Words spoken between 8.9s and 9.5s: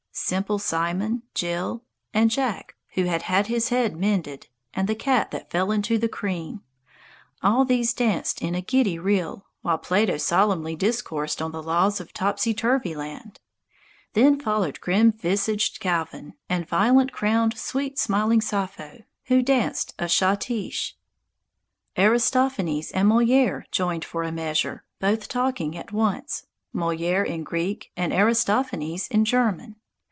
reel,